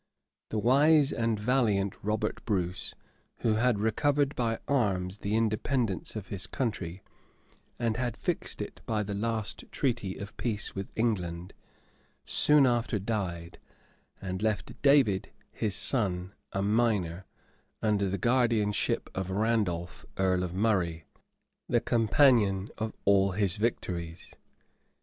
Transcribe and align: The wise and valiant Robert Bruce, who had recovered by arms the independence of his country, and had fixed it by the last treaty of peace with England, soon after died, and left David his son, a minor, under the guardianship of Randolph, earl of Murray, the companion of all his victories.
The 0.49 0.57
wise 0.57 1.11
and 1.11 1.39
valiant 1.39 1.95
Robert 2.03 2.43
Bruce, 2.43 2.95
who 3.41 3.53
had 3.57 3.77
recovered 3.79 4.35
by 4.35 4.57
arms 4.67 5.19
the 5.19 5.35
independence 5.35 6.15
of 6.15 6.29
his 6.29 6.47
country, 6.47 7.03
and 7.77 7.97
had 7.97 8.17
fixed 8.17 8.63
it 8.63 8.81
by 8.87 9.03
the 9.03 9.13
last 9.13 9.65
treaty 9.71 10.15
of 10.15 10.35
peace 10.37 10.73
with 10.73 10.89
England, 10.97 11.53
soon 12.25 12.65
after 12.65 12.97
died, 12.97 13.59
and 14.19 14.41
left 14.41 14.73
David 14.81 15.29
his 15.51 15.75
son, 15.75 16.33
a 16.51 16.63
minor, 16.63 17.25
under 17.83 18.09
the 18.09 18.17
guardianship 18.17 19.07
of 19.13 19.29
Randolph, 19.29 20.03
earl 20.17 20.41
of 20.41 20.51
Murray, 20.55 21.05
the 21.69 21.79
companion 21.79 22.69
of 22.79 22.91
all 23.05 23.33
his 23.33 23.57
victories. 23.57 24.33